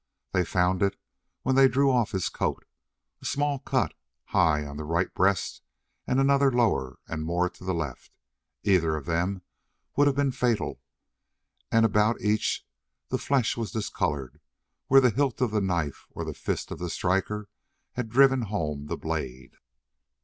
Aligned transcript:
They 0.31 0.43
found 0.43 0.81
it 0.81 0.99
when 1.43 1.53
they 1.55 1.67
drew 1.67 1.91
off 1.91 2.09
his 2.09 2.27
coat 2.27 2.65
a 3.21 3.25
small 3.27 3.59
cut 3.59 3.93
high 4.29 4.65
on 4.65 4.77
the 4.77 4.83
right 4.83 5.13
breast, 5.13 5.61
and 6.07 6.19
another 6.19 6.51
lower 6.51 6.97
and 7.07 7.23
more 7.23 7.47
to 7.51 7.63
the 7.63 7.75
left. 7.75 8.11
Either 8.63 8.95
of 8.95 9.05
them 9.05 9.43
would 9.95 10.07
have 10.07 10.15
been 10.15 10.31
fatal, 10.31 10.81
and 11.71 11.85
about 11.85 12.19
each 12.19 12.65
the 13.09 13.19
flesh 13.19 13.55
was 13.55 13.69
discolored 13.73 14.41
where 14.87 15.01
the 15.01 15.11
hilt 15.11 15.39
of 15.39 15.51
the 15.51 15.61
knife 15.61 16.07
or 16.09 16.25
the 16.25 16.33
fist 16.33 16.71
of 16.71 16.79
the 16.79 16.89
striker 16.89 17.47
had 17.91 18.09
driven 18.09 18.41
home 18.41 18.87
the 18.87 18.97
blade. 18.97 19.57